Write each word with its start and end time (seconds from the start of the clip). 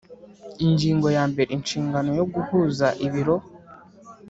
Ingingo 0.65 1.07
ya 1.17 1.23
mbere 1.31 1.49
Inshingano 1.57 2.09
yo 2.19 2.25
guhuza 2.33 2.87
ibiro 3.05 3.35